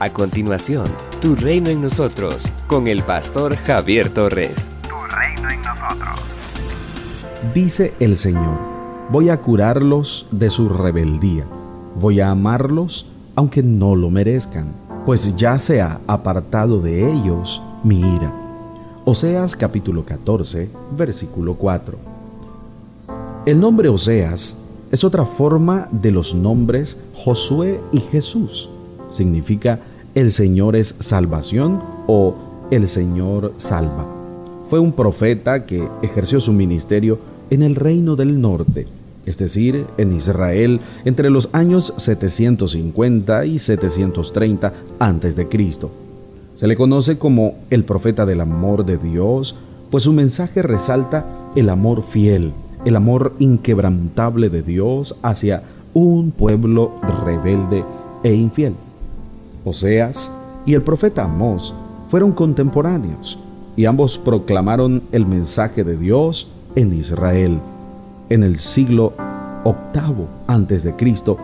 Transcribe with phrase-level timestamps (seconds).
[0.00, 0.86] A continuación,
[1.20, 4.68] Tu reino en nosotros, con el pastor Javier Torres.
[4.82, 6.20] Tu reino en nosotros.
[7.54, 8.58] Dice el Señor,
[9.10, 11.44] voy a curarlos de su rebeldía,
[11.94, 14.66] voy a amarlos aunque no lo merezcan,
[15.06, 18.32] pues ya se ha apartado de ellos mi ira.
[19.04, 21.96] Oseas capítulo 14, versículo 4.
[23.46, 24.56] El nombre Oseas
[24.90, 28.70] es otra forma de los nombres Josué y Jesús.
[29.14, 29.78] Significa
[30.16, 32.34] el Señor es salvación o
[32.72, 34.06] el Señor salva.
[34.68, 38.88] Fue un profeta que ejerció su ministerio en el reino del norte,
[39.24, 45.48] es decir, en Israel, entre los años 750 y 730 a.C.
[46.54, 49.54] Se le conoce como el profeta del amor de Dios,
[49.92, 52.52] pues su mensaje resalta el amor fiel,
[52.84, 55.62] el amor inquebrantable de Dios hacia
[55.94, 57.84] un pueblo rebelde
[58.24, 58.74] e infiel.
[59.64, 60.30] Oseas
[60.66, 61.74] y el profeta Amós
[62.10, 63.38] fueron contemporáneos
[63.76, 67.58] y ambos proclamaron el mensaje de Dios en Israel
[68.28, 69.12] en el siglo
[69.64, 71.38] VIII antes de Cristo,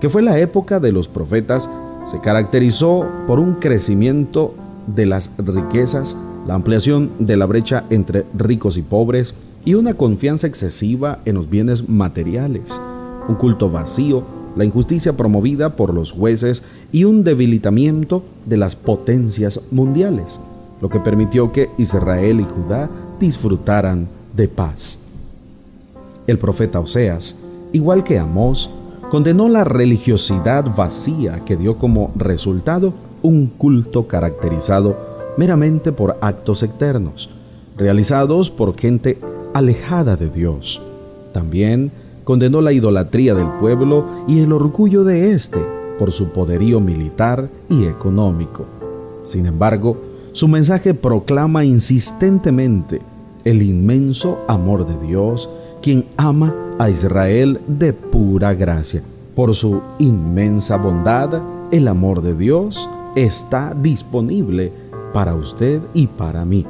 [0.00, 1.68] que fue la época de los profetas,
[2.04, 4.54] se caracterizó por un crecimiento
[4.86, 10.46] de las riquezas, la ampliación de la brecha entre ricos y pobres y una confianza
[10.46, 12.80] excesiva en los bienes materiales,
[13.28, 14.22] un culto vacío
[14.56, 20.40] la injusticia promovida por los jueces y un debilitamiento de las potencias mundiales,
[20.80, 22.90] lo que permitió que Israel y Judá
[23.20, 24.98] disfrutaran de paz.
[26.26, 27.36] El profeta Oseas,
[27.72, 28.70] igual que Amós,
[29.10, 34.96] condenó la religiosidad vacía que dio como resultado un culto caracterizado
[35.36, 37.30] meramente por actos externos,
[37.76, 39.18] realizados por gente
[39.54, 40.82] alejada de Dios.
[41.32, 41.92] También
[42.26, 45.60] condenó la idolatría del pueblo y el orgullo de éste
[45.96, 48.64] por su poderío militar y económico.
[49.24, 49.96] Sin embargo,
[50.32, 53.00] su mensaje proclama insistentemente
[53.44, 55.48] el inmenso amor de Dios,
[55.80, 59.02] quien ama a Israel de pura gracia.
[59.36, 64.72] Por su inmensa bondad, el amor de Dios está disponible
[65.14, 66.66] para usted y para mí.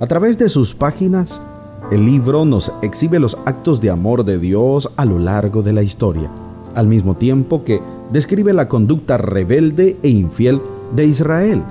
[0.00, 1.42] A través de sus páginas,
[1.90, 5.82] el libro nos exhibe los actos de amor de Dios a lo largo de la
[5.82, 6.30] historia,
[6.74, 7.80] al mismo tiempo que
[8.12, 10.60] describe la conducta rebelde e infiel
[10.94, 11.62] de Israel,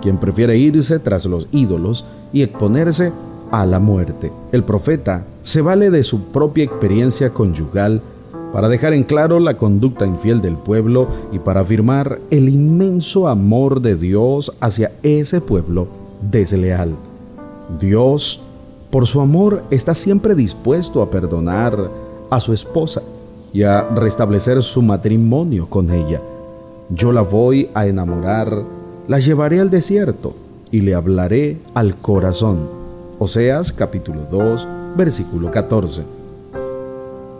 [0.00, 3.12] quien prefiere irse tras los ídolos y exponerse
[3.50, 4.32] a la muerte.
[4.52, 8.00] El profeta se vale de su propia experiencia conyugal
[8.54, 13.82] para dejar en claro la conducta infiel del pueblo y para afirmar el inmenso amor
[13.82, 15.88] de Dios hacia ese pueblo
[16.22, 16.94] desleal.
[17.78, 18.42] Dios
[18.90, 21.90] por su amor está siempre dispuesto a perdonar
[22.30, 23.02] a su esposa
[23.52, 26.20] y a restablecer su matrimonio con ella.
[26.90, 28.62] Yo la voy a enamorar,
[29.06, 30.34] la llevaré al desierto
[30.70, 32.68] y le hablaré al corazón.
[33.18, 34.66] Oseas capítulo 2,
[34.96, 36.02] versículo 14.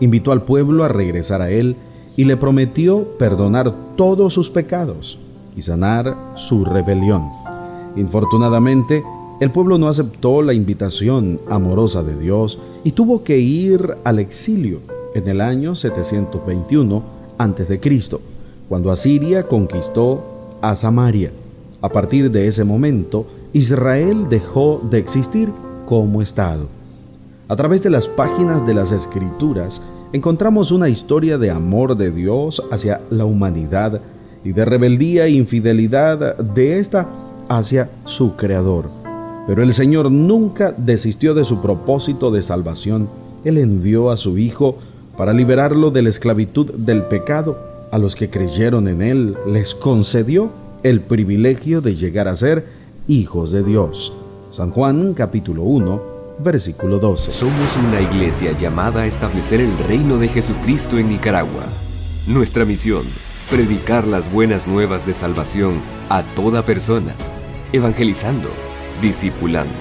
[0.01, 1.77] Invitó al pueblo a regresar a él
[2.17, 5.19] y le prometió perdonar todos sus pecados
[5.57, 7.31] y sanar su rebelión.
[7.97, 9.03] Infortunadamente,
[9.41, 14.81] el pueblo no aceptó la invitación amorosa de Dios y tuvo que ir al exilio
[15.15, 17.03] en el año 721
[17.39, 17.81] a.C.,
[18.69, 21.31] cuando Asiria conquistó a Samaria.
[21.81, 25.49] A partir de ese momento, Israel dejó de existir
[25.87, 26.67] como Estado.
[27.47, 29.81] A través de las páginas de las Escrituras
[30.13, 34.01] encontramos una historia de amor de Dios hacia la humanidad
[34.45, 37.09] y de rebeldía e infidelidad de ésta
[37.49, 38.98] hacia su Creador.
[39.49, 43.09] Pero el Señor nunca desistió de su propósito de salvación.
[43.47, 44.77] Él envió a su Hijo
[45.17, 47.59] para liberarlo de la esclavitud del pecado.
[47.91, 50.51] A los que creyeron en Él les concedió
[50.83, 52.67] el privilegio de llegar a ser
[53.09, 54.13] hijos de Dios.
[54.51, 56.03] San Juan capítulo 1,
[56.45, 57.33] versículo 12.
[57.33, 61.65] Somos una iglesia llamada a establecer el reino de Jesucristo en Nicaragua.
[62.27, 63.05] Nuestra misión,
[63.51, 65.81] predicar las buenas nuevas de salvación
[66.11, 67.15] a toda persona,
[67.73, 68.51] evangelizando
[69.01, 69.75] discipulando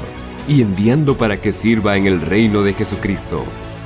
[0.48, 3.44] y enviando para que sirva en el reino de Jesucristo.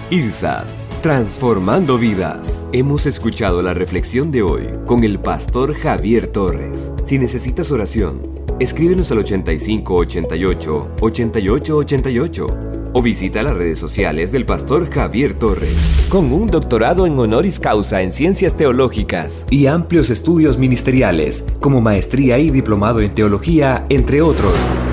[0.10, 0.66] IRSAD,
[1.02, 2.68] transformando vidas.
[2.74, 6.94] Hemos escuchado la reflexión de hoy con el pastor Javier Torres.
[7.04, 8.22] Si necesitas oración,
[8.60, 12.48] escríbenos al 8588 8888
[12.94, 15.76] o visita las redes sociales del pastor Javier Torres.
[16.10, 22.38] Con un doctorado en honoris causa en ciencias teológicas y amplios estudios ministeriales, como maestría
[22.38, 24.54] y diplomado en teología, entre otros,